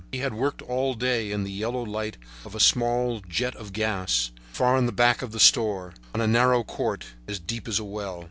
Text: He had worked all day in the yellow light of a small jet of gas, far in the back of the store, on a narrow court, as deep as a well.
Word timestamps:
He 0.11 0.17
had 0.17 0.33
worked 0.33 0.63
all 0.63 0.95
day 0.95 1.31
in 1.31 1.43
the 1.43 1.51
yellow 1.51 1.83
light 1.83 2.17
of 2.43 2.55
a 2.55 2.59
small 2.59 3.21
jet 3.29 3.55
of 3.55 3.71
gas, 3.71 4.31
far 4.51 4.75
in 4.75 4.87
the 4.87 4.91
back 4.91 5.21
of 5.21 5.31
the 5.31 5.39
store, 5.39 5.93
on 6.15 6.21
a 6.21 6.25
narrow 6.27 6.63
court, 6.63 7.05
as 7.27 7.37
deep 7.37 7.67
as 7.67 7.77
a 7.77 7.83
well. 7.83 8.19